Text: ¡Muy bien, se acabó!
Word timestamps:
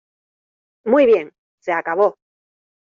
¡Muy 0.83 1.05
bien, 1.05 1.31
se 1.59 1.71
acabó! 1.73 2.17